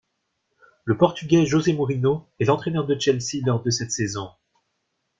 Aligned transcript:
Le 0.83 0.97
Portugais 0.97 1.45
José 1.45 1.73
Mourinho 1.73 2.25
est 2.39 2.45
l'entraîneur 2.45 2.87
de 2.87 2.99
Chelsea 2.99 3.45
lors 3.45 3.61
de 3.61 3.69
cette 3.69 3.91
saison. 3.91 4.31